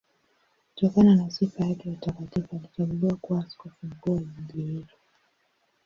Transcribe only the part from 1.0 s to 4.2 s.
na sifa yake ya utakatifu alichaguliwa kuwa askofu mkuu